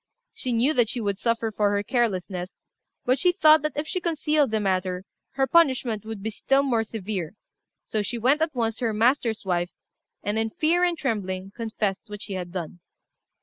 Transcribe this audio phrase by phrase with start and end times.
[0.33, 2.55] She knew that she would suffer for her carelessness;
[3.05, 6.83] but she thought that if she concealed the matter her punishment would be still more
[6.83, 7.35] severe;
[7.85, 9.69] so she went at once to her master's wife,
[10.23, 12.79] and, in fear and trembling, confessed what she had done.